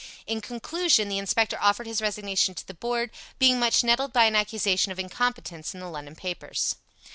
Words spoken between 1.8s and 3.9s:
his resignation to the Board, being much